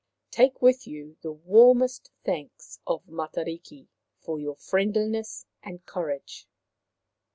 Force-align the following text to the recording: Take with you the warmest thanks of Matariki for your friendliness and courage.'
Take 0.31 0.63
with 0.63 0.87
you 0.87 1.17
the 1.21 1.31
warmest 1.31 2.09
thanks 2.23 2.79
of 2.87 3.05
Matariki 3.05 3.85
for 4.19 4.39
your 4.39 4.55
friendliness 4.55 5.45
and 5.61 5.85
courage.' 5.85 6.47